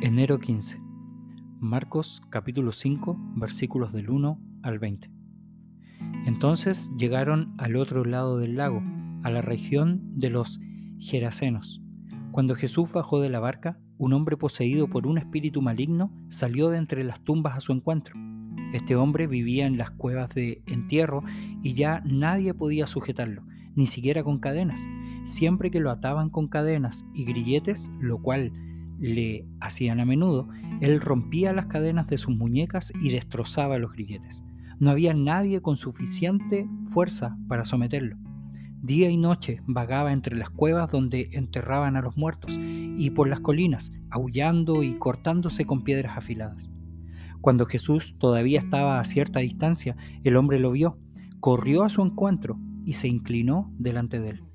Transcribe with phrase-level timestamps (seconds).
[0.00, 0.80] Enero 15.
[1.58, 5.10] Marcos capítulo 5 versículos del 1 al 20.
[6.24, 8.80] Entonces llegaron al otro lado del lago,
[9.24, 10.60] a la región de los
[11.00, 11.82] Gerasenos.
[12.30, 16.78] Cuando Jesús bajó de la barca, un hombre poseído por un espíritu maligno salió de
[16.78, 18.14] entre las tumbas a su encuentro.
[18.72, 21.24] Este hombre vivía en las cuevas de entierro
[21.60, 23.42] y ya nadie podía sujetarlo,
[23.74, 24.80] ni siquiera con cadenas.
[25.24, 28.52] Siempre que lo ataban con cadenas y grilletes, lo cual
[28.98, 30.48] le hacían a menudo,
[30.80, 34.42] él rompía las cadenas de sus muñecas y destrozaba los grilletes.
[34.78, 38.16] No había nadie con suficiente fuerza para someterlo.
[38.80, 43.40] Día y noche vagaba entre las cuevas donde enterraban a los muertos y por las
[43.40, 46.70] colinas, aullando y cortándose con piedras afiladas.
[47.40, 50.98] Cuando Jesús todavía estaba a cierta distancia, el hombre lo vio,
[51.40, 54.47] corrió a su encuentro y se inclinó delante de él.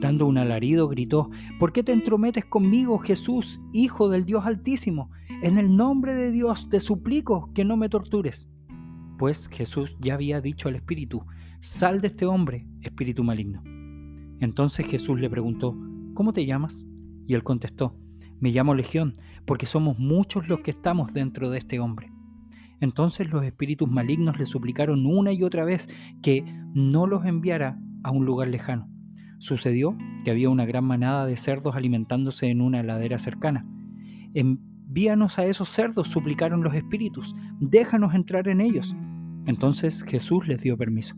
[0.00, 5.10] Dando un alarido, gritó, ¿Por qué te entrometes conmigo, Jesús, Hijo del Dios Altísimo?
[5.42, 8.50] En el nombre de Dios te suplico que no me tortures.
[9.16, 11.24] Pues Jesús ya había dicho al espíritu,
[11.60, 13.62] Sal de este hombre, espíritu maligno.
[14.38, 15.74] Entonces Jesús le preguntó,
[16.12, 16.84] ¿Cómo te llamas?
[17.26, 17.96] Y él contestó,
[18.38, 19.14] Me llamo Legión,
[19.46, 22.12] porque somos muchos los que estamos dentro de este hombre.
[22.80, 25.88] Entonces los espíritus malignos le suplicaron una y otra vez
[26.20, 26.44] que
[26.74, 28.94] no los enviara a un lugar lejano
[29.38, 33.66] Sucedió que había una gran manada de cerdos alimentándose en una ladera cercana.
[34.34, 38.96] Envíanos a esos cerdos, suplicaron los espíritus, déjanos entrar en ellos.
[39.46, 41.16] Entonces Jesús les dio permiso.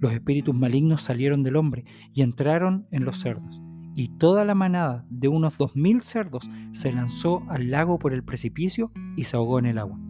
[0.00, 3.60] Los espíritus malignos salieron del hombre y entraron en los cerdos,
[3.94, 8.24] y toda la manada de unos dos mil cerdos se lanzó al lago por el
[8.24, 10.00] precipicio y se ahogó en el agua.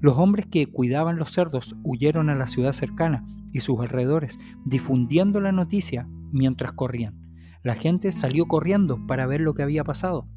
[0.00, 5.40] Los hombres que cuidaban los cerdos huyeron a la ciudad cercana y sus alrededores, difundiendo
[5.40, 7.26] la noticia mientras corrían.
[7.62, 10.28] La gente salió corriendo para ver lo que había pasado.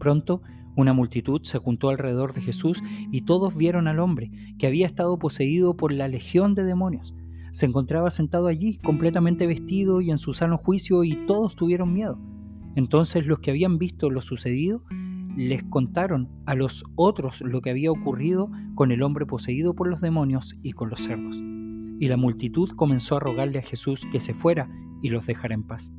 [0.00, 0.42] Pronto,
[0.76, 2.82] una multitud se juntó alrededor de Jesús
[3.12, 7.14] y todos vieron al hombre, que había estado poseído por la legión de demonios.
[7.52, 12.18] Se encontraba sentado allí, completamente vestido y en su sano juicio, y todos tuvieron miedo.
[12.76, 14.84] Entonces los que habían visto lo sucedido
[15.36, 20.00] les contaron a los otros lo que había ocurrido con el hombre poseído por los
[20.00, 21.40] demonios y con los cerdos.
[22.00, 24.68] Y la multitud comenzó a rogarle a Jesús que se fuera
[25.02, 25.92] y los dejara en paz.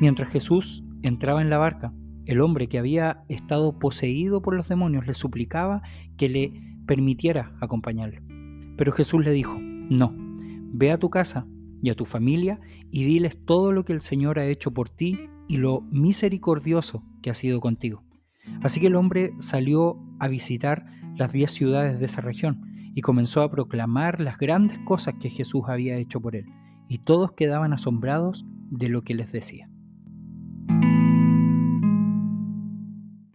[0.00, 1.92] Mientras Jesús entraba en la barca,
[2.26, 5.82] el hombre que había estado poseído por los demonios le suplicaba
[6.16, 6.52] que le
[6.86, 8.22] permitiera acompañarlo.
[8.76, 10.14] Pero Jesús le dijo, no,
[10.72, 11.46] ve a tu casa
[11.82, 15.28] y a tu familia y diles todo lo que el Señor ha hecho por ti
[15.48, 18.02] y lo misericordioso que ha sido contigo.
[18.62, 20.86] Así que el hombre salió a visitar
[21.16, 22.62] las diez ciudades de esa región
[22.94, 26.46] y comenzó a proclamar las grandes cosas que Jesús había hecho por él
[26.88, 29.68] y todos quedaban asombrados de lo que les decía.